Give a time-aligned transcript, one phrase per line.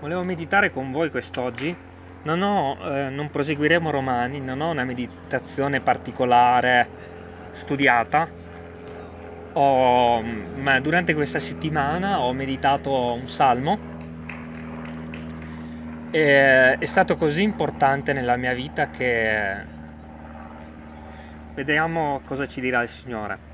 [0.00, 1.76] volevo meditare con voi quest'oggi.
[2.22, 6.88] Non, ho, eh, non proseguiremo romani, non ho una meditazione particolare
[7.52, 8.28] studiata,
[9.52, 13.96] ho, ma durante questa settimana ho meditato un salmo
[16.10, 19.76] e è stato così importante nella mia vita che
[21.54, 23.46] vediamo cosa ci dirà il Signore.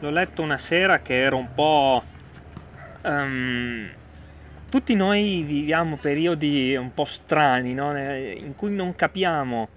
[0.00, 2.02] L'ho letto una sera che ero un po'
[3.06, 3.88] um,
[4.68, 7.96] tutti noi viviamo periodi un po' strani, no?
[7.96, 9.68] in cui non capiamo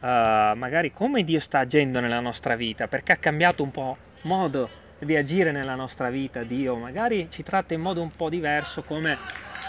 [0.00, 0.06] uh,
[0.54, 5.16] magari come Dio sta agendo nella nostra vita, perché ha cambiato un po' modo di
[5.16, 9.18] agire nella nostra vita, Dio magari ci tratta in modo un po' diverso come,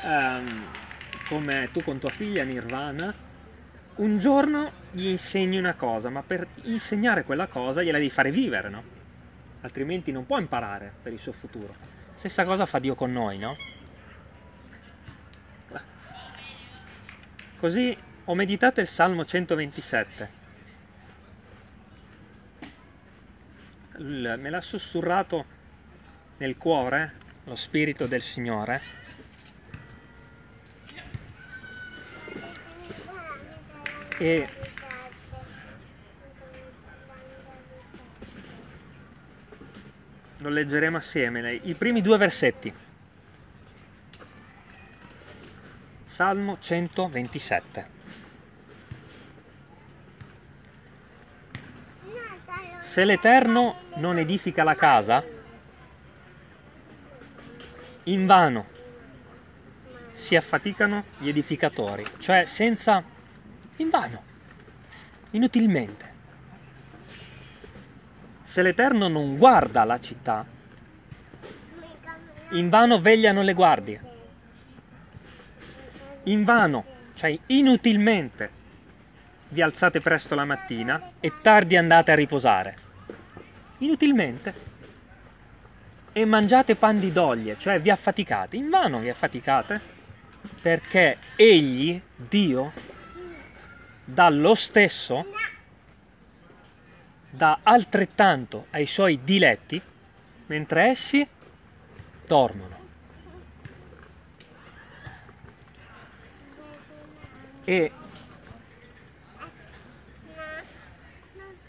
[0.04, 0.64] um,
[1.28, 3.26] come tu con tua figlia Nirvana.
[3.96, 8.70] Un giorno gli insegni una cosa, ma per insegnare quella cosa gliela devi fare vivere,
[8.70, 8.84] no?
[9.62, 11.97] Altrimenti non può imparare per il suo futuro.
[12.18, 13.56] Stessa cosa fa Dio con noi, no?
[17.60, 20.32] Così ho meditato il Salmo 127.
[23.98, 25.46] me l'ha sussurrato
[26.38, 28.82] nel cuore lo Spirito del Signore.
[34.18, 34.67] E
[40.48, 42.74] lo leggeremo assieme, i primi due versetti.
[46.06, 47.96] Salmo 127.
[52.80, 55.24] Se l'Eterno non edifica la casa,
[58.04, 58.76] in vano
[60.14, 63.04] si affaticano gli edificatori, cioè senza,
[63.76, 64.24] in vano,
[65.32, 66.07] inutilmente.
[68.48, 70.46] Se l'Eterno non guarda la città,
[72.52, 74.02] in vano vegliano le guardie.
[76.24, 78.50] In vano, cioè inutilmente,
[79.50, 82.78] vi alzate presto la mattina e tardi andate a riposare.
[83.80, 84.54] Inutilmente.
[86.14, 88.56] E mangiate pan di doglie, cioè vi affaticate.
[88.56, 89.82] In vano vi affaticate,
[90.62, 92.72] perché Egli, Dio,
[94.06, 95.26] dà lo stesso
[97.30, 99.82] dà altrettanto ai suoi diletti
[100.48, 101.28] mentre essi
[102.26, 102.76] dormono.
[107.64, 107.92] E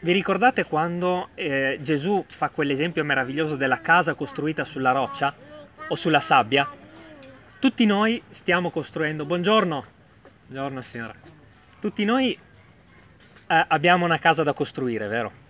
[0.00, 5.34] vi ricordate quando eh, Gesù fa quell'esempio meraviglioso della casa costruita sulla roccia
[5.88, 6.70] o sulla sabbia?
[7.58, 9.24] Tutti noi stiamo costruendo.
[9.24, 9.84] Buongiorno,
[10.46, 11.14] buongiorno signora.
[11.80, 15.46] Tutti noi eh, abbiamo una casa da costruire, vero?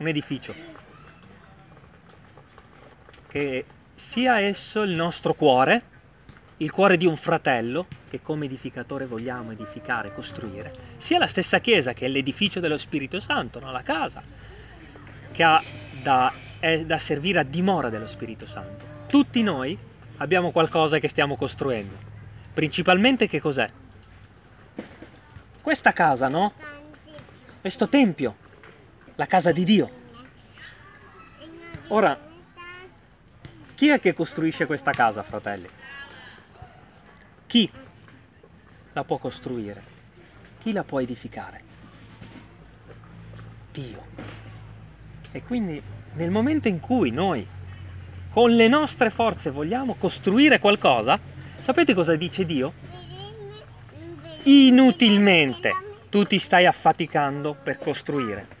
[0.00, 0.54] Un edificio,
[3.28, 5.82] che sia esso il nostro cuore,
[6.58, 11.92] il cuore di un fratello, che come edificatore vogliamo edificare, costruire, sia la stessa Chiesa
[11.92, 13.70] che è l'edificio dello Spirito Santo, no?
[13.70, 14.22] la casa,
[15.32, 15.62] che ha
[16.02, 18.86] da, è da servire a dimora dello Spirito Santo.
[19.06, 19.76] Tutti noi
[20.16, 21.94] abbiamo qualcosa che stiamo costruendo.
[22.54, 23.68] Principalmente che cos'è?
[25.60, 26.54] Questa casa, no?
[27.60, 28.39] Questo tempio
[29.20, 29.90] la casa di Dio.
[31.88, 32.18] Ora,
[33.74, 35.68] chi è che costruisce questa casa, fratelli?
[37.44, 37.70] Chi
[38.94, 39.82] la può costruire?
[40.58, 41.62] Chi la può edificare?
[43.70, 44.06] Dio.
[45.32, 45.82] E quindi
[46.14, 47.46] nel momento in cui noi
[48.30, 51.20] con le nostre forze vogliamo costruire qualcosa,
[51.58, 52.72] sapete cosa dice Dio?
[54.44, 55.72] Inutilmente
[56.08, 58.58] tu ti stai affaticando per costruire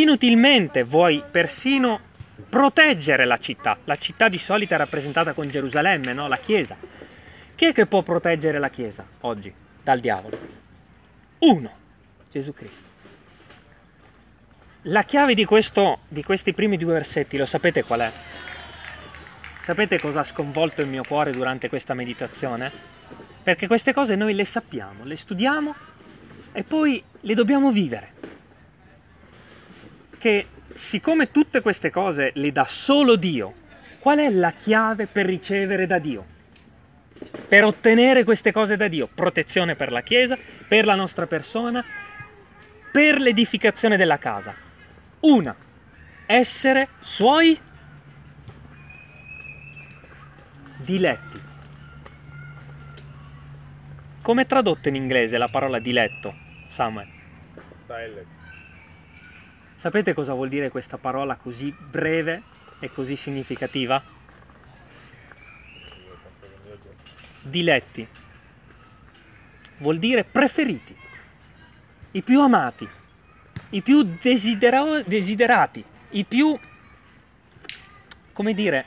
[0.00, 2.10] inutilmente vuoi persino
[2.48, 3.78] proteggere la città.
[3.84, 6.28] La città di solito è rappresentata con Gerusalemme, no?
[6.28, 6.76] la Chiesa.
[7.54, 10.38] Chi è che può proteggere la Chiesa oggi dal diavolo?
[11.38, 11.72] Uno,
[12.30, 12.90] Gesù Cristo.
[14.86, 18.12] La chiave di, questo, di questi primi due versetti, lo sapete qual è?
[19.58, 22.70] Sapete cosa ha sconvolto il mio cuore durante questa meditazione?
[23.42, 25.74] Perché queste cose noi le sappiamo, le studiamo
[26.52, 28.21] e poi le dobbiamo vivere
[30.22, 33.54] che siccome tutte queste cose le dà solo Dio,
[33.98, 36.24] qual è la chiave per ricevere da Dio?
[37.48, 39.08] Per ottenere queste cose da Dio?
[39.12, 40.38] Protezione per la Chiesa,
[40.68, 41.84] per la nostra persona,
[42.92, 44.54] per l'edificazione della casa.
[45.22, 45.56] Una,
[46.26, 47.58] essere suoi
[50.76, 51.40] diletti.
[54.22, 56.32] Come è tradotto in inglese la parola diletto,
[56.68, 57.08] Samuel?
[57.86, 58.41] Dialect.
[59.82, 62.40] Sapete cosa vuol dire questa parola così breve
[62.78, 64.00] e così significativa?
[67.42, 68.06] diletti
[69.78, 70.96] vuol dire preferiti,
[72.12, 72.88] i più amati,
[73.70, 76.56] i più desidera- desiderati, i più,
[78.32, 78.84] come dire,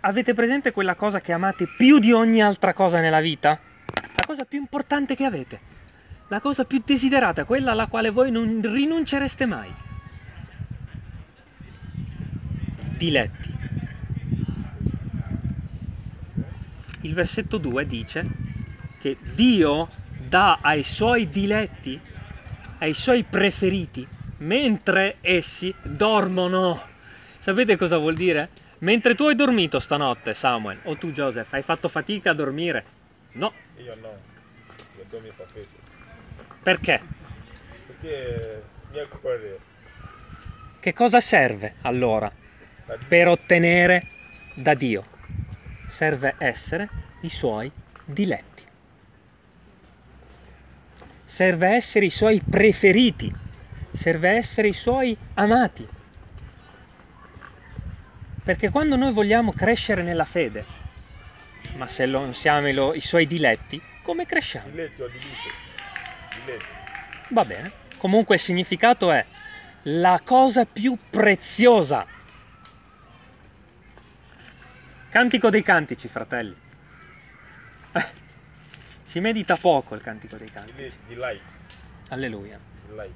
[0.00, 3.58] avete presente quella cosa che amate più di ogni altra cosa nella vita?
[4.14, 5.60] La cosa più importante che avete,
[6.28, 9.72] la cosa più desiderata, quella alla quale voi non rinuncereste mai.
[12.96, 13.52] Diletti.
[17.02, 18.26] Il versetto 2 dice
[18.98, 19.90] che Dio
[20.26, 22.00] dà ai suoi diletti,
[22.78, 24.06] ai suoi preferiti,
[24.38, 26.80] mentre essi dormono.
[27.38, 28.48] Sapete cosa vuol dire?
[28.78, 32.84] Mentre tu hai dormito stanotte, Samuel, o tu Joseph, hai fatto fatica a dormire?
[33.32, 33.52] No.
[33.76, 34.16] Io no,
[34.96, 35.83] io dormo perfetto.
[36.64, 37.00] Perché?
[37.86, 39.58] Perché mia cuore
[40.80, 42.32] Che cosa serve allora
[43.06, 44.06] per ottenere
[44.54, 45.06] da Dio?
[45.86, 46.88] Serve essere
[47.20, 47.70] i suoi
[48.04, 48.54] diletti
[51.34, 53.32] serve essere i suoi preferiti,
[53.90, 55.84] serve essere i suoi amati.
[58.44, 60.64] Perché quando noi vogliamo crescere nella fede,
[61.74, 64.68] ma se non siamo i, suoi diletti, come cresciamo?
[64.68, 65.72] Diletti o diletti?
[67.28, 67.72] Va bene.
[67.98, 69.24] Comunque il significato è
[69.84, 72.06] la cosa più preziosa.
[75.08, 76.56] Cantico dei cantici, fratelli.
[77.92, 78.06] Eh.
[79.02, 80.96] Si medita poco il cantico dei cantici.
[81.06, 81.40] Delight.
[82.08, 82.58] Alleluia.
[82.88, 83.14] Delight.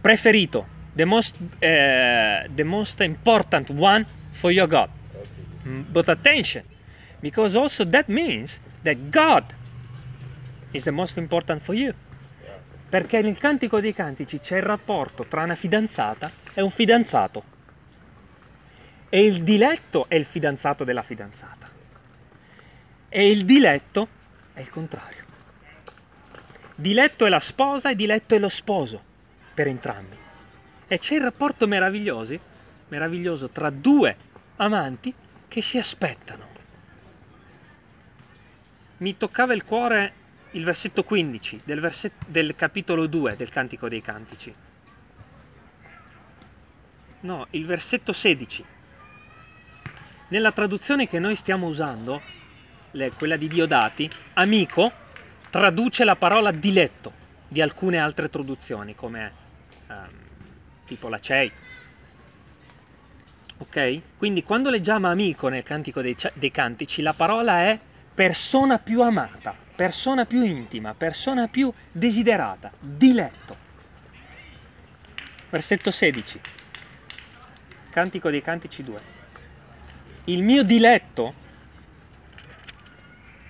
[0.00, 0.76] Preferito.
[0.94, 4.88] The most, uh, the most important one for your God.
[5.12, 5.26] Okay.
[5.64, 6.64] Mm, but attention,
[7.20, 9.54] because also that means that God
[10.70, 11.92] is the most important for you.
[12.88, 17.56] Perché nel cantico dei cantici c'è il rapporto tra una fidanzata e un fidanzato.
[19.08, 21.68] E il diletto è il fidanzato della fidanzata.
[23.08, 24.08] E il diletto
[24.52, 25.24] è il contrario.
[26.74, 29.02] Diletto è la sposa e diletto è lo sposo
[29.52, 30.16] per entrambi.
[30.86, 32.38] E c'è il rapporto meraviglioso,
[32.88, 34.16] meraviglioso tra due
[34.56, 35.12] amanti
[35.48, 36.46] che si aspettano.
[38.98, 40.12] Mi toccava il cuore
[40.58, 44.52] il versetto 15 del, versetto, del capitolo 2 del Cantico dei Cantici.
[47.20, 48.64] No, il versetto 16.
[50.28, 52.20] Nella traduzione che noi stiamo usando,
[53.16, 54.90] quella di Diodati, amico
[55.48, 57.12] traduce la parola diletto
[57.46, 59.32] di alcune altre traduzioni come
[59.88, 60.08] um,
[60.86, 61.52] tipo la CEI.
[63.58, 64.00] Ok?
[64.16, 67.78] Quindi quando leggiamo amico nel Cantico dei, dei Cantici la parola è
[68.12, 73.56] persona più amata, persona più intima, persona più desiderata, diletto.
[75.50, 76.40] Versetto 16.
[77.88, 79.00] Cantico dei Cantici 2.
[80.24, 81.32] Il mio diletto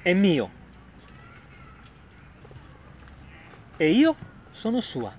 [0.03, 0.51] è mio
[3.79, 4.15] e io
[4.51, 5.17] sono sua.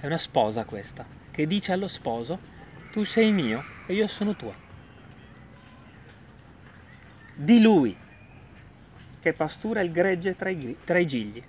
[0.00, 2.40] È una sposa questa che dice allo sposo
[2.90, 4.54] tu sei mio e io sono tua.
[7.34, 8.02] Di lui
[9.24, 11.42] che pastura il gregge tra i, tra i gigli.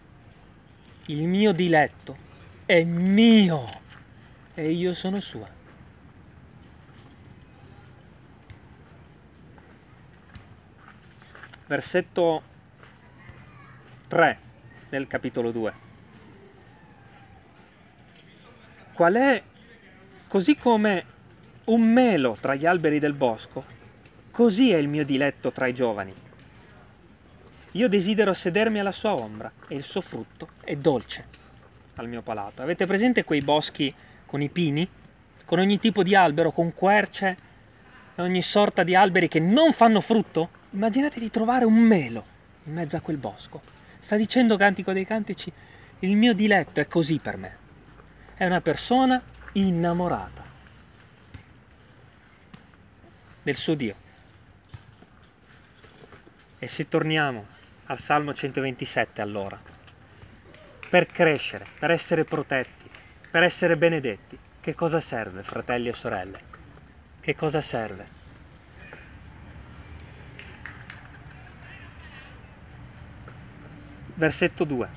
[1.07, 2.16] Il mio diletto
[2.66, 3.68] è mio
[4.54, 5.51] e io sono sua.
[11.67, 12.44] versetto
[14.08, 14.39] 3
[14.88, 15.74] del capitolo 2.
[18.94, 19.44] Qual è,
[20.29, 21.05] così come
[21.65, 23.65] un melo tra gli alberi del bosco,
[24.32, 26.25] così è il mio diletto tra i giovani.
[27.75, 31.25] Io desidero sedermi alla sua ombra e il suo frutto è dolce
[31.96, 32.62] al mio palato.
[32.62, 33.94] Avete presente quei boschi
[34.25, 34.88] con i pini?
[35.44, 37.38] Con ogni tipo di albero, con querce
[38.15, 40.50] e ogni sorta di alberi che non fanno frutto?
[40.72, 42.25] Immaginate di trovare un melo
[42.63, 43.62] in mezzo a quel bosco.
[43.98, 45.51] Sta dicendo Cantico dei Cantici,
[46.00, 47.58] il mio diletto è così per me.
[48.36, 50.44] È una persona innamorata
[53.44, 53.96] del suo Dio.
[56.58, 57.53] E se torniamo
[57.88, 59.60] al Salmo 127 allora,
[60.89, 62.89] per crescere, per essere protetti,
[63.30, 66.39] per essere benedetti, che cosa serve, fratelli e sorelle?
[67.20, 68.08] Che cosa serve?
[74.15, 74.89] Versetto 2.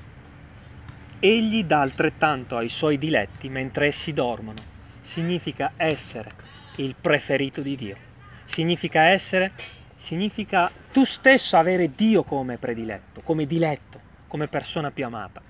[1.19, 4.63] Egli dà altrettanto ai suoi diletti mentre essi dormono.
[5.01, 6.31] Significa essere
[6.77, 7.97] il preferito di Dio.
[8.45, 9.51] Significa essere,
[9.99, 15.41] significa tu stesso avere Dio come prediletto, come diletto, come persona più amata.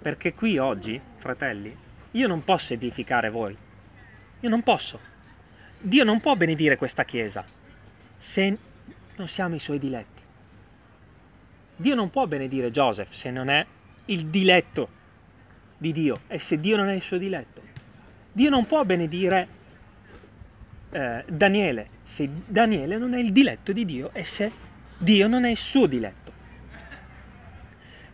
[0.00, 1.76] Perché qui oggi, fratelli,
[2.12, 3.56] io non posso edificare voi.
[4.38, 5.00] Io non posso.
[5.80, 7.44] Dio non può benedire questa chiesa
[8.16, 8.56] se
[9.16, 10.22] non siamo i suoi diletti.
[11.74, 13.66] Dio non può benedire Joseph se non è
[14.06, 14.88] il diletto
[15.76, 17.60] di Dio e se Dio non è il suo diletto.
[18.30, 19.60] Dio non può benedire
[20.92, 24.52] eh, Daniele se Daniele non è il diletto di Dio e se
[24.98, 26.32] Dio non è il suo diletto.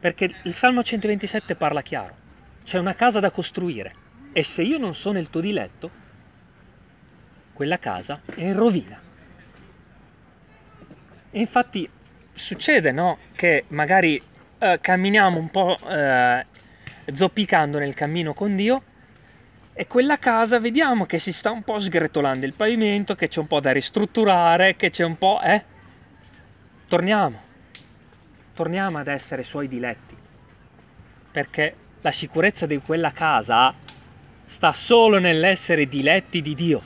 [0.01, 2.17] Perché il Salmo 127 parla chiaro,
[2.63, 5.91] c'è una casa da costruire e se io non sono il tuo diletto,
[7.53, 9.01] quella casa è in rovina.
[11.31, 11.89] E infatti
[12.33, 13.19] succede, no?
[13.35, 14.23] Che magari
[14.59, 16.47] eh, camminiamo un po' eh,
[17.13, 18.83] zoppicando nel cammino con Dio
[19.81, 23.47] e quella casa vediamo che si sta un po' sgretolando il pavimento, che c'è un
[23.47, 25.41] po' da ristrutturare, che c'è un po'...
[25.41, 25.65] eh?
[26.89, 27.41] Torniamo,
[28.55, 30.17] torniamo ad essere suoi diletti,
[31.31, 33.73] perché la sicurezza di quella casa
[34.47, 36.83] sta solo nell'essere diletti di Dio.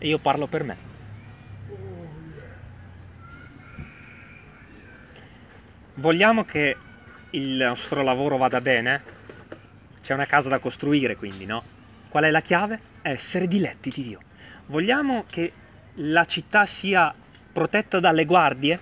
[0.00, 0.76] E io parlo per me.
[5.94, 6.76] Vogliamo che
[7.30, 9.13] il nostro lavoro vada bene?
[10.04, 11.62] C'è una casa da costruire, quindi, no?
[12.10, 12.78] Qual è la chiave?
[13.00, 14.20] Essere diletti di Dio.
[14.66, 15.50] Vogliamo che
[15.94, 17.14] la città sia
[17.50, 18.78] protetta dalle guardie?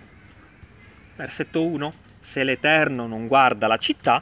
[1.15, 1.93] Versetto 1.
[2.19, 4.21] Se l'Eterno non guarda la città,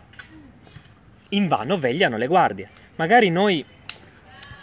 [1.31, 2.69] in vano vegliano le guardie.
[2.97, 3.65] Magari noi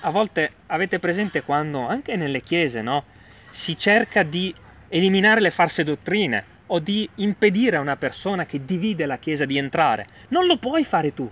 [0.01, 3.06] a volte avete presente quando anche nelle chiese, no?
[3.50, 4.53] Si cerca di
[4.89, 9.58] eliminare le false dottrine, o di impedire a una persona che divide la Chiesa di
[9.58, 10.06] entrare.
[10.29, 11.29] Non lo puoi fare tu.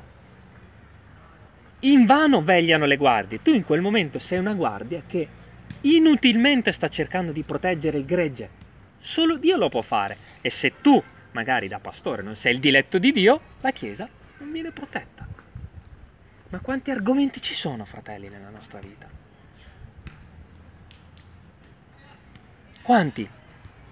[1.86, 3.42] In vano vegliano le guardie.
[3.42, 5.28] Tu in quel momento sei una guardia che
[5.82, 8.50] inutilmente sta cercando di proteggere il gregge.
[8.98, 10.18] Solo Dio lo può fare.
[10.42, 11.02] E se tu,
[11.32, 15.28] magari da pastore, non sei il diletto di Dio, la Chiesa non viene protetta.
[16.50, 19.08] Ma quanti argomenti ci sono, fratelli, nella nostra vita?
[22.82, 23.30] Quanti?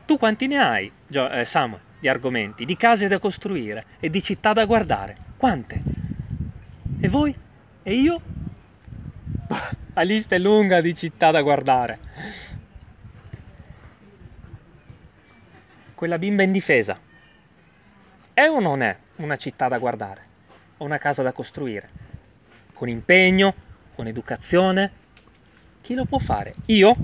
[0.06, 4.22] Tu quanti ne hai, Gio- eh, Samuel, di argomenti, di case da costruire e di
[4.22, 5.18] città da guardare?
[5.38, 5.82] Quante?
[7.00, 7.43] E voi?
[7.86, 8.22] E io?
[9.94, 12.00] La lista è lunga di città da guardare.
[15.94, 16.98] Quella bimba indifesa
[18.34, 20.22] è o non è una città da guardare?
[20.78, 21.90] O una casa da costruire?
[22.74, 23.54] Con impegno,
[23.96, 24.92] con educazione?
[25.82, 26.56] Chi lo può fare?
[26.68, 26.96] Io?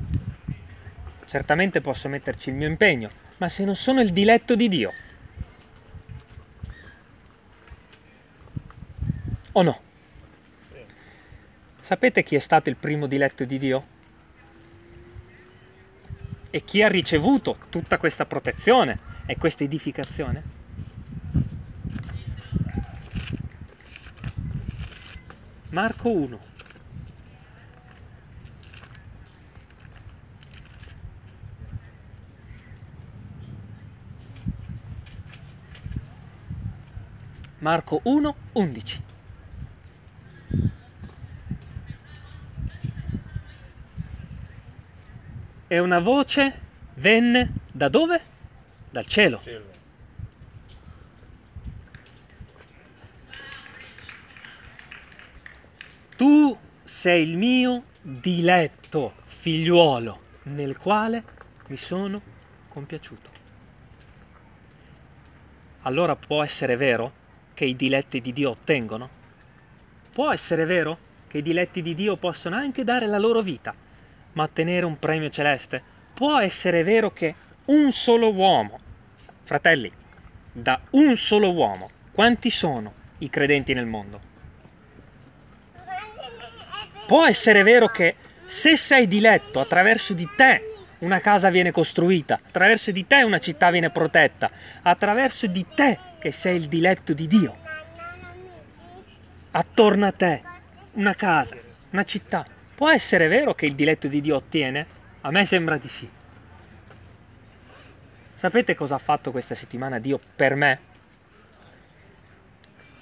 [1.26, 4.94] Certamente posso metterci il mio impegno, ma se non sono il diletto di Dio.
[9.52, 9.88] O no?
[11.90, 13.88] Sapete chi è stato il primo diletto di Dio?
[16.52, 20.44] E chi ha ricevuto tutta questa protezione e questa edificazione?
[25.70, 26.40] Marco 1.
[37.58, 39.04] Marco 1, 11.
[45.72, 46.60] E una voce
[46.96, 48.20] venne da dove?
[48.90, 49.40] Dal cielo.
[49.44, 49.66] Cielo.
[56.18, 61.24] Tu sei il mio diletto figliuolo nel quale
[61.68, 62.20] mi sono
[62.68, 63.30] compiaciuto.
[65.84, 67.14] Allora può essere vero
[67.54, 69.08] che i diletti di Dio ottengono?
[70.12, 70.98] Può essere vero
[71.28, 73.76] che i diletti di Dio possono anche dare la loro vita,
[74.40, 75.84] ma ottenere un premio celeste?
[76.14, 78.80] Può essere vero che un solo uomo,
[79.44, 79.92] fratelli,
[80.50, 84.22] da un solo uomo, quanti sono i credenti nel mondo?
[87.06, 88.16] Può essere vero che
[88.46, 90.64] se sei diletto attraverso di te
[91.00, 94.50] una casa viene costruita, attraverso di te una città viene protetta,
[94.84, 97.58] attraverso di te che sei il diletto di Dio.
[99.52, 100.42] Attorno a te
[100.94, 101.58] una casa,
[101.90, 102.46] una città.
[102.80, 104.88] Può essere vero che il diletto di Dio ottiene?
[105.20, 106.10] A me sembra di sì.
[108.34, 110.80] Sapete cosa ha fatto questa settimana Dio per me?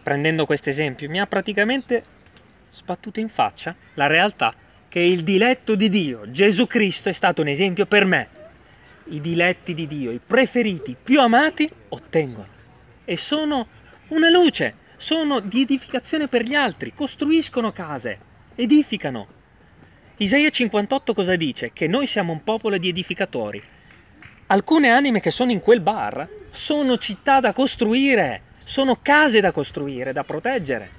[0.01, 2.03] Prendendo questo esempio, mi ha praticamente
[2.71, 4.51] sbattuto in faccia la realtà
[4.87, 8.29] che il diletto di Dio, Gesù Cristo, è stato un esempio per me.
[9.09, 12.47] I diletti di Dio, i preferiti, più amati, ottengono.
[13.05, 13.67] E sono
[14.07, 18.17] una luce, sono di edificazione per gli altri, costruiscono case,
[18.55, 19.36] edificano.
[20.19, 21.71] Isaia 58 cosa dice?
[21.71, 23.61] Che noi siamo un popolo di edificatori.
[24.47, 30.13] Alcune anime che sono in quel bar sono città da costruire, sono case da costruire,
[30.13, 30.89] da proteggere.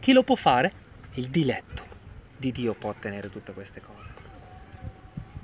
[0.00, 0.72] Chi lo può fare?
[1.14, 1.84] Il diletto
[2.38, 4.10] di Dio può ottenere tutte queste cose.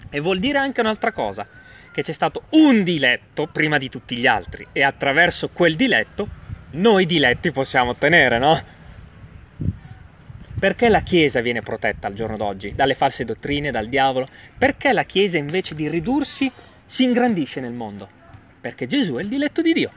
[0.08, 1.46] E vuol dire anche un'altra cosa,
[1.92, 6.26] che c'è stato un diletto prima di tutti gli altri e attraverso quel diletto
[6.70, 8.76] noi diletti possiamo ottenere, no?
[10.58, 14.26] Perché la Chiesa viene protetta al giorno d'oggi dalle false dottrine, dal diavolo?
[14.56, 16.50] Perché la Chiesa invece di ridursi
[16.84, 18.08] si ingrandisce nel mondo?
[18.60, 19.92] Perché Gesù è il diletto di Dio.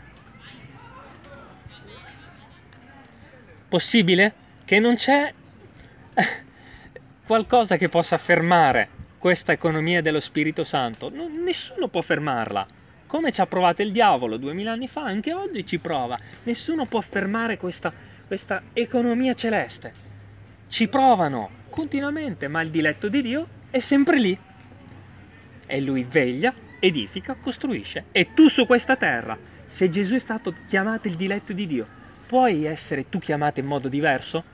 [3.68, 5.34] Possibile che non c'è
[7.26, 11.10] qualcosa che possa fermare questa economia dello Spirito Santo?
[11.10, 12.68] Non, nessuno può fermarla.
[13.08, 16.20] Come ci ha provato il diavolo duemila anni fa, anche oggi ci prova.
[16.44, 17.92] Nessuno può fermare questa,
[18.28, 20.10] questa economia celeste
[20.72, 24.40] ci provano continuamente, ma il diletto di Dio è sempre lì.
[25.66, 28.06] E lui veglia, edifica, costruisce.
[28.14, 31.86] E tu su questa terra, se Gesù è stato chiamato il diletto di Dio,
[32.26, 34.46] puoi essere tu chiamato in modo diverso?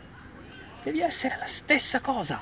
[0.81, 2.41] Devi essere la stessa cosa.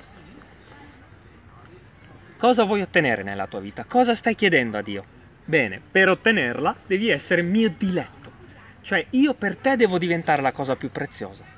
[2.38, 3.84] Cosa vuoi ottenere nella tua vita?
[3.84, 5.04] Cosa stai chiedendo a Dio?
[5.44, 8.32] Bene, per ottenerla devi essere mio diletto.
[8.80, 11.55] Cioè io per te devo diventare la cosa più preziosa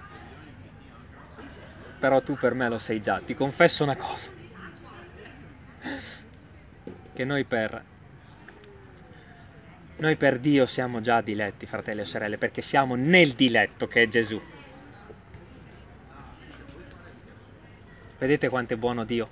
[1.99, 3.19] però tu per me lo sei già.
[3.19, 4.29] Ti confesso una cosa.
[7.13, 7.83] Che noi per...
[9.99, 14.07] Noi per Dio siamo già diletti, fratelli e sorelle, perché siamo nel diletto che è
[14.07, 14.39] Gesù.
[18.19, 19.29] Vedete quanto è buono Dio?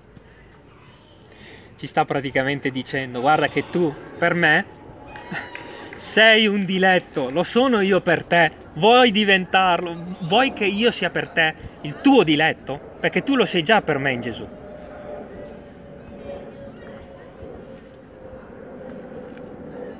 [1.75, 4.65] Ci sta praticamente dicendo, guarda che tu, per me,
[5.95, 11.29] sei un diletto, lo sono io per te, vuoi diventarlo, vuoi che io sia per
[11.29, 12.79] te il tuo diletto?
[12.99, 14.47] Perché tu lo sei già per me in Gesù.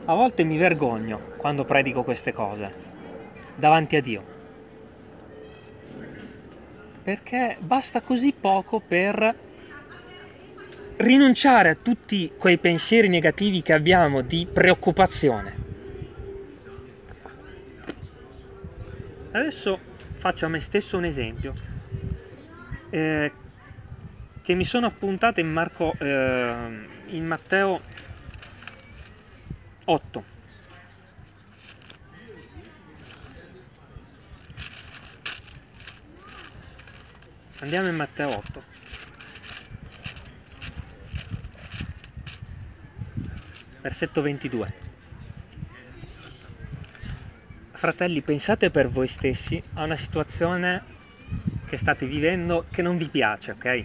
[0.07, 2.73] A volte mi vergogno quando predico queste cose
[3.55, 4.33] davanti a Dio.
[7.01, 9.35] Perché basta così poco per
[10.97, 15.64] rinunciare a tutti quei pensieri negativi che abbiamo di preoccupazione
[19.35, 19.77] Adesso
[20.15, 21.53] faccio a me stesso un esempio
[22.89, 23.33] eh,
[24.41, 27.81] che mi sono appuntato in, Marco, eh, in Matteo
[29.83, 30.23] 8.
[37.59, 38.63] Andiamo in Matteo 8.
[43.81, 44.84] Versetto 22.
[47.75, 50.81] Fratelli, pensate per voi stessi a una situazione
[51.65, 53.83] che state vivendo che non vi piace, ok?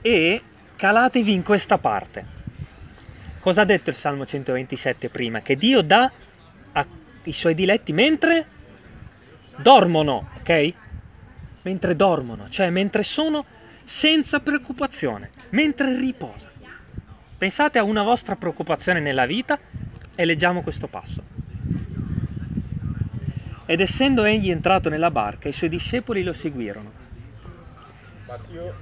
[0.00, 0.42] E
[0.76, 2.36] calatevi in questa parte.
[3.40, 5.40] Cosa ha detto il Salmo 127 prima?
[5.40, 6.10] Che Dio dà
[6.72, 8.46] ai suoi diletti mentre
[9.56, 10.72] dormono, ok?
[11.62, 13.44] Mentre dormono, cioè mentre sono
[13.82, 16.50] senza preoccupazione, mentre riposa.
[17.36, 19.58] Pensate a una vostra preoccupazione nella vita
[20.14, 21.47] e leggiamo questo passo.
[23.70, 26.90] Ed essendo egli entrato nella barca, i suoi discepoli lo seguirono.
[28.26, 28.74] Matteo,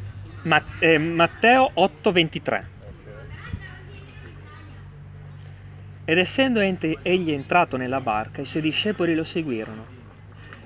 [0.43, 2.65] Ma- eh, Matteo 8:23.
[6.05, 9.87] Ed essendo egli entrato nella barca, i suoi discepoli lo seguirono.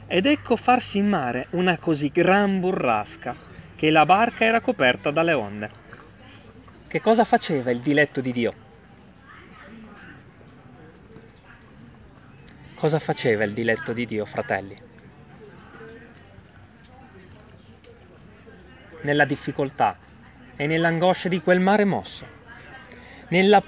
[0.06, 3.34] Ed ecco farsi in mare una così gran burrasca
[3.74, 5.70] che la barca era coperta dalle onde.
[6.86, 8.68] Che cosa faceva il diletto di Dio?
[12.80, 14.74] Cosa faceva il diletto di Dio, fratelli?
[19.02, 19.98] Nella difficoltà
[20.56, 22.24] e nell'angoscia di quel mare mosso,
[23.28, 23.62] nella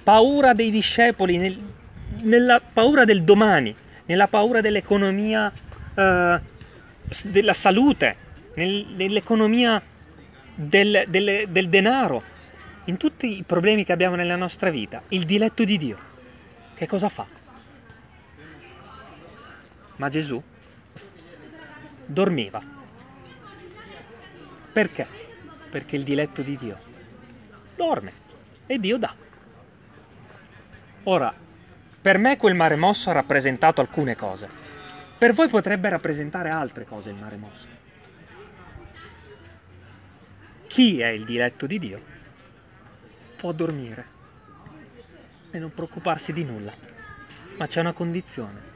[0.00, 1.60] paura dei discepoli, nel,
[2.22, 5.52] nella paura del domani, nella paura dell'economia,
[5.96, 6.40] eh,
[7.24, 8.16] della salute,
[8.54, 9.82] nel, nell'economia
[10.54, 12.22] del, del, del denaro,
[12.84, 15.98] in tutti i problemi che abbiamo nella nostra vita, il diletto di Dio,
[16.76, 17.35] che cosa fa?
[19.96, 20.42] Ma Gesù
[22.06, 22.62] dormiva.
[24.72, 25.06] Perché?
[25.70, 26.78] Perché il diletto di Dio
[27.74, 28.12] dorme
[28.66, 29.14] e Dio dà.
[31.04, 31.34] Ora,
[32.00, 34.48] per me quel mare mosso ha rappresentato alcune cose.
[35.18, 37.68] Per voi potrebbe rappresentare altre cose il mare mosso.
[40.66, 42.02] Chi è il diletto di Dio
[43.36, 44.14] può dormire
[45.50, 46.72] e non preoccuparsi di nulla.
[47.56, 48.75] Ma c'è una condizione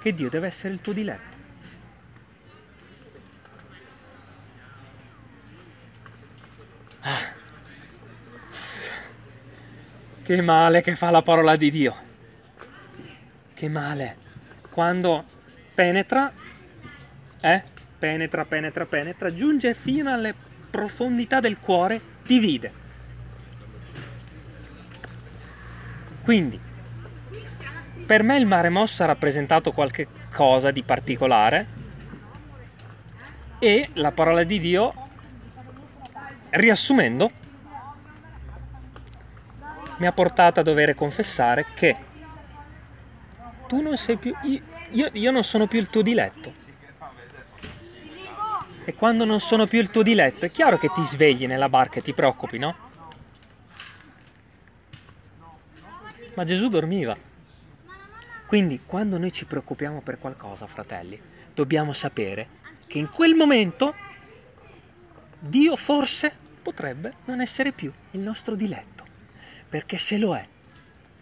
[0.00, 1.36] che Dio deve essere il tuo diletto.
[7.00, 7.38] Ah.
[10.22, 11.94] Che male che fa la parola di Dio.
[13.52, 14.16] Che male.
[14.70, 15.24] Quando
[15.74, 16.32] penetra,
[17.40, 17.62] eh?
[17.98, 20.34] Penetra, penetra, penetra, giunge fino alle
[20.70, 22.72] profondità del cuore divide.
[26.22, 26.60] Quindi,
[28.10, 31.66] per me il mare mossa ha rappresentato qualche cosa di particolare
[33.60, 34.92] e la parola di Dio,
[36.50, 37.30] riassumendo,
[39.98, 41.96] mi ha portato a dover confessare che
[43.68, 44.34] tu non sei più,
[44.90, 46.52] io, io non sono più il tuo diletto.
[48.86, 52.00] E quando non sono più il tuo diletto, è chiaro che ti svegli nella barca
[52.00, 52.74] e ti preoccupi, no?
[56.34, 57.28] Ma Gesù dormiva.
[58.50, 61.16] Quindi quando noi ci preoccupiamo per qualcosa, fratelli,
[61.54, 62.48] dobbiamo sapere
[62.88, 63.94] che in quel momento
[65.38, 69.04] Dio forse potrebbe non essere più il nostro diletto,
[69.68, 70.44] perché se lo è,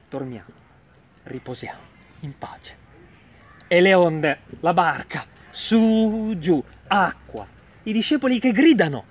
[0.09, 0.55] dormiamo,
[1.25, 1.81] riposiamo
[2.21, 2.77] in pace.
[3.69, 7.47] E le onde, la barca, su, giù, acqua,
[7.83, 9.05] i discepoli che gridano.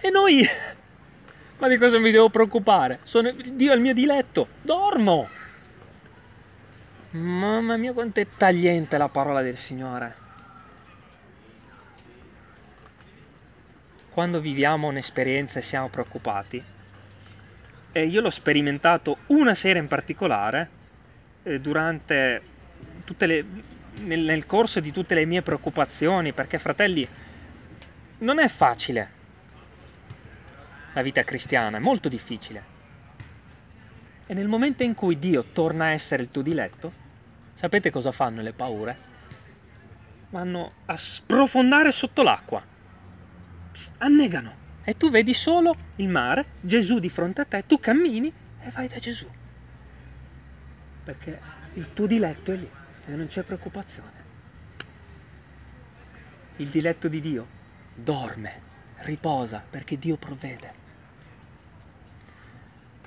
[0.00, 0.44] E noi,
[1.58, 2.98] ma di cosa mi devo preoccupare?
[3.04, 5.42] Sono, Dio è il mio diletto, dormo.
[7.14, 10.22] Mamma mia quanto è tagliente la parola del Signore.
[14.14, 16.62] quando viviamo un'esperienza e siamo preoccupati,
[17.90, 20.68] e io l'ho sperimentato una sera in particolare,
[21.42, 22.42] eh, durante
[23.18, 23.44] le,
[24.02, 27.06] nel, nel corso di tutte le mie preoccupazioni, perché fratelli,
[28.18, 29.10] non è facile
[30.92, 32.72] la vita cristiana, è molto difficile.
[34.26, 37.02] E nel momento in cui Dio torna a essere il tuo diletto,
[37.54, 39.12] sapete cosa fanno le paure?
[40.30, 42.72] Vanno a sprofondare sotto l'acqua
[43.98, 48.70] annegano e tu vedi solo il mare, Gesù di fronte a te, tu cammini e
[48.70, 49.28] vai da Gesù.
[51.04, 51.40] Perché
[51.74, 52.70] il tuo diletto è lì
[53.06, 54.22] e non c'è preoccupazione.
[56.56, 57.46] Il diletto di Dio
[57.94, 58.60] dorme,
[58.98, 60.82] riposa perché Dio provvede.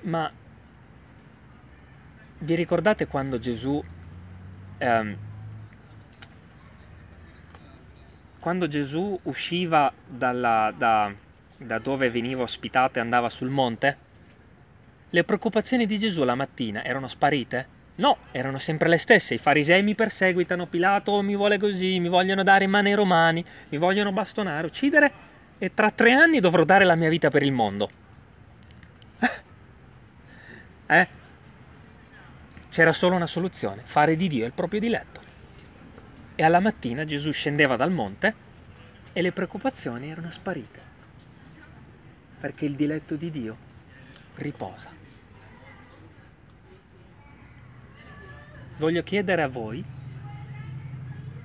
[0.01, 0.31] Ma
[2.39, 3.83] vi ricordate quando Gesù
[4.77, 5.17] ehm,
[8.39, 11.11] quando Gesù usciva dalla, da,
[11.57, 13.97] da dove veniva ospitato e andava sul monte,
[15.09, 17.75] le preoccupazioni di Gesù la mattina erano sparite?
[17.95, 19.33] No, erano sempre le stesse.
[19.33, 23.43] I farisei mi perseguitano, Pilato mi vuole così, mi vogliono dare in mano ai romani,
[23.69, 25.11] mi vogliono bastonare, uccidere
[25.57, 27.89] e tra tre anni dovrò dare la mia vita per il mondo.
[30.87, 31.07] eh?
[32.69, 35.21] C'era solo una soluzione, fare di Dio il proprio diletto
[36.39, 38.45] e alla mattina Gesù scendeva dal monte
[39.11, 40.79] e le preoccupazioni erano sparite,
[42.39, 43.57] perché il diletto di Dio
[44.35, 44.89] riposa.
[48.77, 49.83] Voglio chiedere a voi,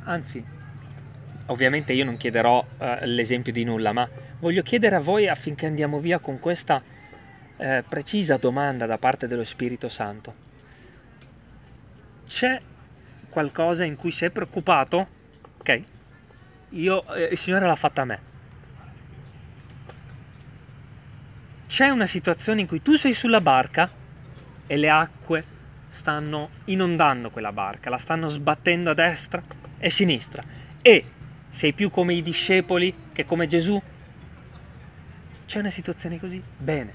[0.05, 0.45] anzi,
[1.47, 4.07] ovviamente io non chiederò uh, l'esempio di nulla, ma
[4.41, 6.83] voglio chiedere a voi affinché andiamo via con questa
[7.57, 10.51] uh, precisa domanda da parte dello Spirito Santo.
[12.33, 12.59] C'è
[13.29, 15.07] qualcosa in cui sei preoccupato,
[15.59, 15.83] ok?
[16.71, 18.21] Io, eh, il Signore l'ha fatta a me.
[21.67, 23.91] C'è una situazione in cui tu sei sulla barca
[24.67, 25.45] e le acque
[25.91, 29.43] stanno inondando quella barca, la stanno sbattendo a destra
[29.77, 30.43] e a sinistra
[30.81, 31.05] e
[31.51, 33.81] sei più come i discepoli che come Gesù?
[35.45, 36.43] C'è una situazione così?
[36.57, 36.93] Bene.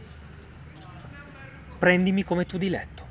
[1.77, 3.06] Prendimi come tuo diletto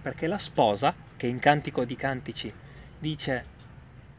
[0.00, 2.52] perché la sposa, che in Cantico di Cantici
[2.98, 3.44] dice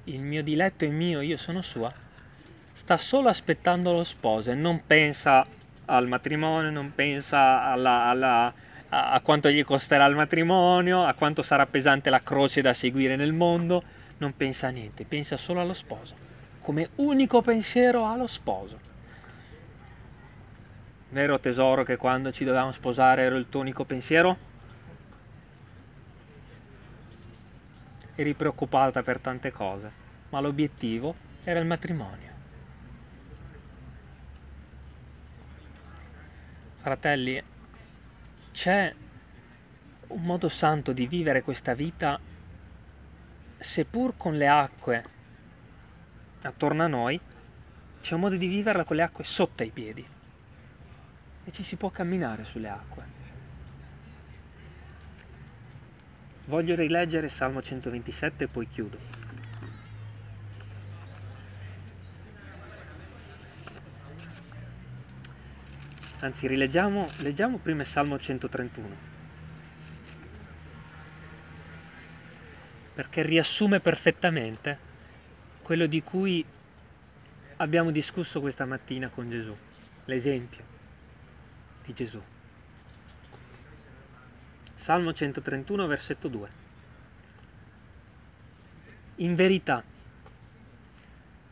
[0.05, 1.91] il mio diletto è mio, io sono sua,
[2.71, 5.45] sta solo aspettando lo sposo e non pensa
[5.85, 8.53] al matrimonio, non pensa alla, alla,
[8.89, 13.15] a, a quanto gli costerà il matrimonio, a quanto sarà pesante la croce da seguire
[13.15, 13.83] nel mondo,
[14.17, 16.15] non pensa a niente, pensa solo allo sposo,
[16.61, 18.89] come unico pensiero allo sposo.
[21.09, 24.49] Vero tesoro che quando ci dovevamo sposare ero il tuo unico pensiero?
[28.21, 29.91] Eri preoccupata per tante cose,
[30.29, 32.29] ma l'obiettivo era il matrimonio.
[36.77, 37.43] Fratelli,
[38.51, 38.93] c'è
[40.07, 42.19] un modo santo di vivere questa vita,
[43.57, 45.05] seppur con le acque
[46.41, 47.19] attorno a noi,
[48.01, 50.05] c'è un modo di viverla con le acque sotto ai piedi
[51.43, 53.20] e ci si può camminare sulle acque.
[56.45, 58.97] Voglio rileggere Salmo 127 e poi chiudo.
[66.19, 69.09] Anzi, rileggiamo, leggiamo prima Salmo 131.
[72.93, 74.77] Perché riassume perfettamente
[75.61, 76.45] quello di cui
[77.57, 79.55] abbiamo discusso questa mattina con Gesù,
[80.05, 80.63] l'esempio
[81.85, 82.21] di Gesù.
[84.81, 86.49] Salmo 131, versetto 2.
[89.17, 89.83] In verità,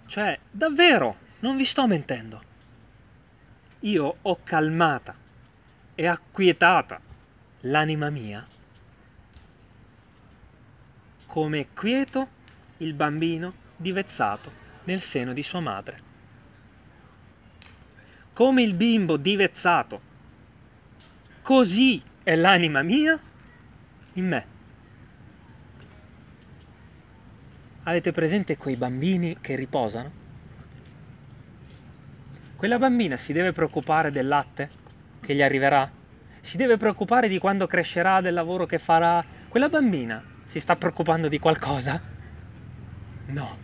[0.07, 2.41] cioè davvero, non vi sto mentendo,
[3.81, 5.15] io ho calmata
[5.93, 6.99] e acquietata
[7.61, 8.47] l'anima mia
[11.27, 12.27] come quieto
[12.77, 14.51] il bambino divezzato
[14.85, 16.01] nel seno di sua madre.
[18.33, 20.01] Come il bimbo divezzato,
[21.43, 23.19] così è l'anima mia
[24.13, 24.45] in me.
[27.83, 30.11] Avete presente quei bambini che riposano?
[32.55, 34.69] Quella bambina si deve preoccupare del latte
[35.19, 35.89] che gli arriverà?
[36.39, 39.25] Si deve preoccupare di quando crescerà, del lavoro che farà?
[39.47, 41.99] Quella bambina si sta preoccupando di qualcosa?
[43.25, 43.57] No.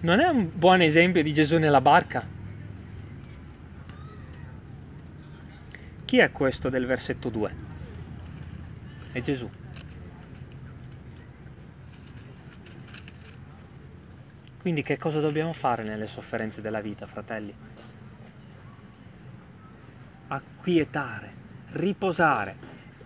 [0.00, 2.33] Non è un buon esempio di Gesù nella barca?
[6.14, 7.54] Chi è questo del versetto 2?
[9.10, 9.50] È Gesù.
[14.60, 17.52] Quindi che cosa dobbiamo fare nelle sofferenze della vita, fratelli?
[20.28, 21.32] Acquietare,
[21.72, 22.56] riposare,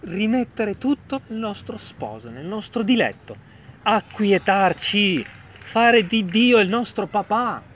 [0.01, 3.35] rimettere tutto nel nostro sposo, nel nostro diletto,
[3.85, 5.25] acquietarci,
[5.61, 7.67] fare di Dio il nostro papà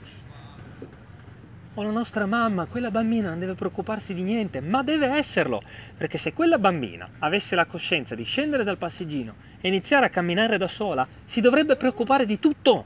[1.75, 5.61] o la nostra mamma, quella bambina non deve preoccuparsi di niente, ma deve esserlo,
[5.97, 10.57] perché se quella bambina avesse la coscienza di scendere dal passeggino e iniziare a camminare
[10.57, 12.85] da sola, si dovrebbe preoccupare di tutto.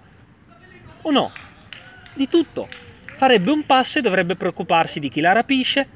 [1.02, 1.32] O no?
[2.14, 2.68] Di tutto.
[3.06, 5.88] Farebbe un passo e dovrebbe preoccuparsi di chi la rapisce,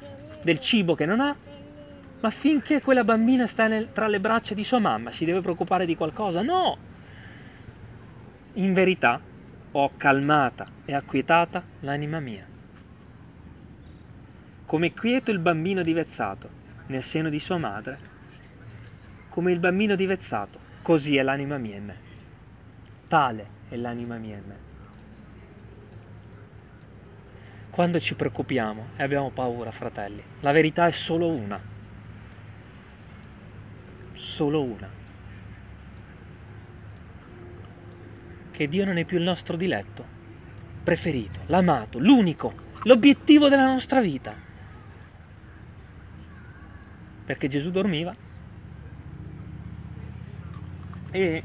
[0.42, 1.36] del cibo che non ha,
[2.20, 5.86] ma finché quella bambina sta nel, tra le braccia di sua mamma, si deve preoccupare
[5.86, 6.42] di qualcosa?
[6.42, 6.78] No!
[8.56, 9.20] In verità
[9.72, 12.50] ho calmata e acquietata l'anima mia
[14.72, 16.50] come quieto il bambino divezzato
[16.86, 18.00] nel seno di sua madre,
[19.28, 21.98] come il bambino divezzato, così è l'anima mia in me.
[23.10, 24.56] Tale è l'anima mia in me.
[27.70, 31.60] Quando ci preoccupiamo e abbiamo paura, fratelli, la verità è solo una.
[34.14, 34.90] Solo una.
[38.52, 40.06] Che Dio non è più il nostro diletto,
[40.82, 42.54] preferito, l'amato, l'unico,
[42.84, 44.48] l'obiettivo della nostra vita
[47.26, 48.16] perché Gesù dormiva
[51.12, 51.44] e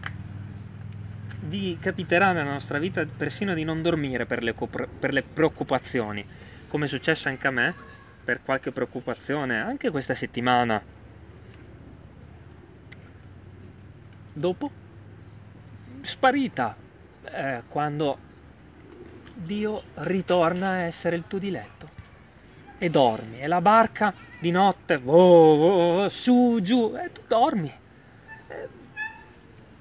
[1.40, 6.24] vi capiterà nella nostra vita persino di non dormire per le, per le preoccupazioni,
[6.68, 7.74] come è successo anche a me,
[8.24, 10.82] per qualche preoccupazione, anche questa settimana.
[14.32, 14.70] Dopo,
[16.00, 16.76] sparita,
[17.24, 18.18] eh, quando
[19.34, 21.95] Dio ritorna a essere il tuo diletto
[22.78, 23.40] e dormi.
[23.40, 27.72] E la barca di notte, oh, oh, su, giù, e tu dormi.
[28.48, 28.68] Eh,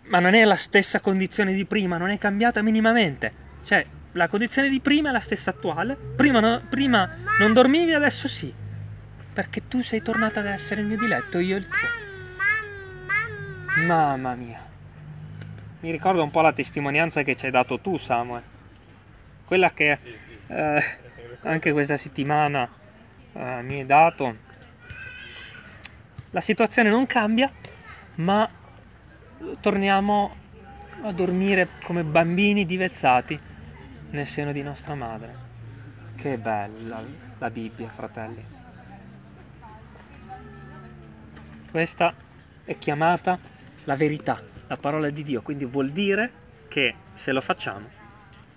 [0.03, 3.43] ma non è la stessa condizione di prima, non è cambiata minimamente.
[3.63, 5.95] Cioè, la condizione di prima è la stessa attuale.
[6.15, 8.53] Prima, no, prima non dormivi, adesso sì.
[9.33, 12.03] Perché tu sei tornata ad essere il mio diletto, io il tuo.
[13.85, 14.63] Mamma mia.
[15.81, 18.41] Mi ricordo un po' la testimonianza che ci hai dato tu, Samuel.
[19.43, 19.99] Quella che
[20.47, 20.83] eh,
[21.41, 22.67] anche questa settimana
[23.35, 24.37] eh, mi è dato,
[26.31, 27.51] la situazione non cambia,
[28.15, 28.49] ma
[29.59, 30.35] torniamo
[31.03, 33.39] a dormire come bambini divezzati
[34.11, 35.43] nel seno di nostra madre.
[36.15, 37.03] Che bella
[37.37, 38.43] la Bibbia, fratelli.
[41.69, 42.13] Questa
[42.63, 43.37] è chiamata
[43.83, 46.31] la verità, la parola di Dio, quindi vuol dire
[46.69, 47.87] che se lo facciamo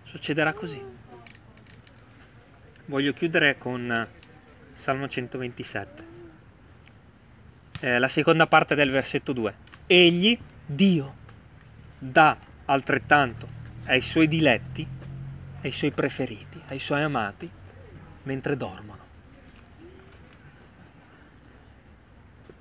[0.05, 0.83] succederà così.
[2.87, 4.09] Voglio chiudere con
[4.79, 6.05] Salmo 127.
[7.81, 9.55] Eh, la seconda parte del versetto 2.
[9.89, 11.15] Egli, Dio,
[11.99, 13.49] dà altrettanto
[13.87, 14.87] ai suoi diletti,
[15.63, 17.51] ai suoi preferiti, ai suoi amati,
[18.23, 19.07] mentre dormono.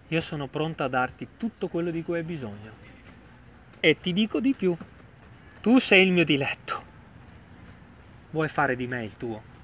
[0.08, 2.72] Io sono pronto a darti tutto quello di cui hai bisogno.
[3.80, 4.76] E ti dico di più,
[5.62, 6.84] tu sei il mio diletto.
[8.32, 9.57] Vuoi fare di me il tuo?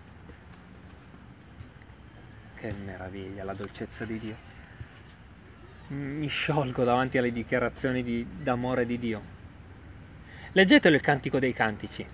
[2.63, 4.35] Che meraviglia la dolcezza di Dio.
[5.87, 9.21] Mi sciolgo davanti alle dichiarazioni di, d'amore di Dio.
[10.53, 12.05] Leggetelo il Cantico dei Cantici,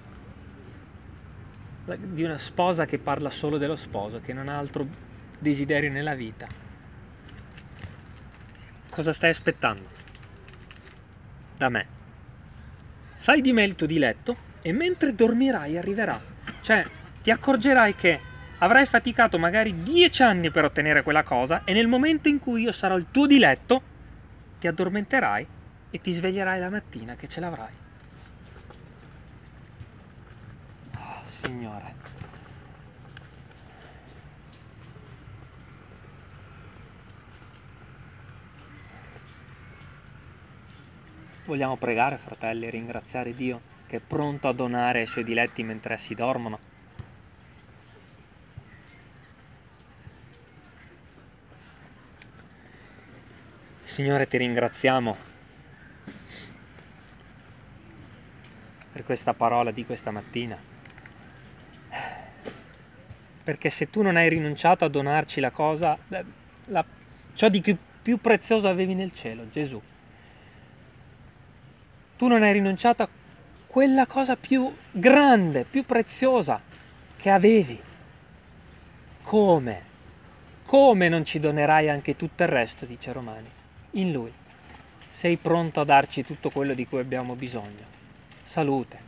[1.86, 4.88] di una sposa che parla solo dello sposo, che non ha altro
[5.38, 6.48] desiderio nella vita.
[8.90, 9.88] Cosa stai aspettando?
[11.58, 11.88] Da me.
[13.18, 16.20] Fai di me il tuo diletto e mentre dormirai arriverà.
[16.62, 16.84] Cioè,
[17.22, 18.29] ti accorgerai che
[18.60, 22.72] avrai faticato magari dieci anni per ottenere quella cosa e nel momento in cui io
[22.72, 23.82] sarò il tuo diletto,
[24.60, 25.48] ti addormenterai
[25.92, 27.74] e ti sveglierai la mattina che ce l'avrai.
[30.96, 31.96] Oh, Signore.
[41.46, 45.96] Vogliamo pregare, fratelli, e ringraziare Dio che è pronto a donare ai suoi diletti mentre
[45.96, 46.69] essi dormono?
[53.90, 55.18] Signore, ti ringraziamo
[58.92, 60.56] per questa parola di questa mattina.
[63.44, 65.98] Perché se tu non hai rinunciato a donarci la cosa,
[66.66, 66.86] la,
[67.34, 69.82] ciò di più prezioso avevi nel cielo, Gesù.
[72.16, 73.10] Tu non hai rinunciato a
[73.66, 76.62] quella cosa più grande, più preziosa
[77.18, 77.82] che avevi.
[79.24, 79.82] Come?
[80.64, 83.58] Come non ci donerai anche tutto il resto, dice Romani?
[83.92, 84.32] In Lui.
[85.08, 87.86] Sei pronto a darci tutto quello di cui abbiamo bisogno.
[88.44, 89.00] Salute,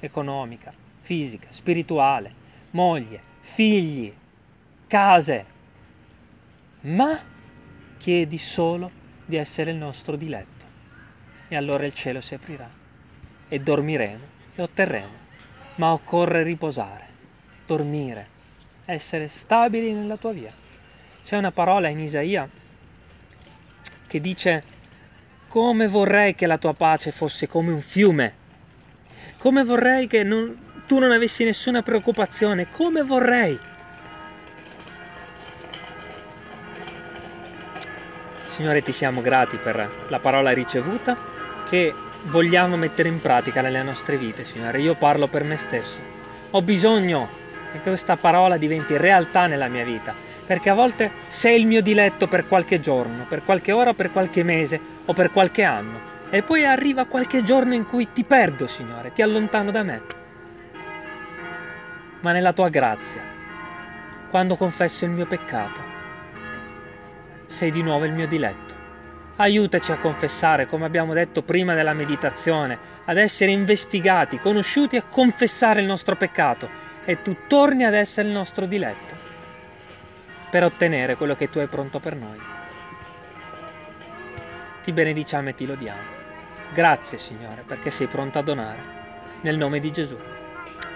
[0.00, 2.32] economica, fisica, spirituale,
[2.70, 4.12] moglie, figli,
[4.86, 5.44] case.
[6.80, 7.18] Ma
[7.96, 8.90] chiedi solo
[9.24, 10.64] di essere il nostro diletto.
[11.48, 12.68] E allora il cielo si aprirà
[13.48, 15.26] e dormiremo e otterremo.
[15.76, 17.06] Ma occorre riposare,
[17.66, 18.28] dormire,
[18.84, 20.52] essere stabili nella tua via.
[21.22, 22.48] C'è una parola in Isaia
[24.08, 24.64] che dice
[25.46, 28.34] come vorrei che la tua pace fosse come un fiume,
[29.38, 33.58] come vorrei che non, tu non avessi nessuna preoccupazione, come vorrei.
[38.46, 41.16] Signore, ti siamo grati per la parola ricevuta
[41.68, 41.94] che
[42.24, 44.80] vogliamo mettere in pratica nelle nostre vite, Signore.
[44.80, 46.00] Io parlo per me stesso.
[46.50, 47.28] Ho bisogno
[47.72, 52.26] che questa parola diventi realtà nella mia vita perché a volte sei il mio diletto
[52.26, 56.00] per qualche giorno, per qualche ora, per qualche mese o per qualche anno.
[56.30, 60.02] E poi arriva qualche giorno in cui ti perdo, Signore, ti allontano da me.
[62.20, 63.20] Ma nella tua grazia,
[64.30, 65.82] quando confesso il mio peccato,
[67.44, 68.74] sei di nuovo il mio diletto.
[69.36, 75.04] Aiutaci a confessare, come abbiamo detto prima della meditazione, ad essere investigati, conosciuti e a
[75.04, 76.70] confessare il nostro peccato
[77.04, 79.27] e tu torni ad essere il nostro diletto
[80.50, 82.40] per ottenere quello che tu hai pronto per noi.
[84.82, 86.16] Ti benediciamo e ti lodiamo.
[86.72, 88.96] Grazie Signore perché sei pronto a donare.
[89.42, 90.18] Nel nome di Gesù.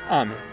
[0.08, 0.50] Amen.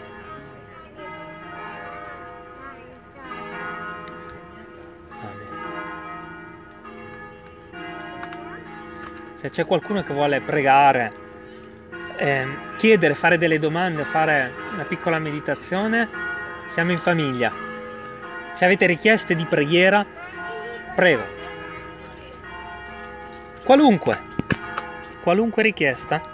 [9.34, 11.12] Se c'è qualcuno che vuole pregare,
[12.16, 16.06] eh, chiedere, fare delle domande, fare una piccola meditazione,
[16.66, 17.69] siamo in famiglia.
[18.52, 20.04] Se avete richieste di preghiera,
[20.94, 21.22] prego.
[23.64, 24.18] Qualunque,
[25.22, 26.29] qualunque richiesta,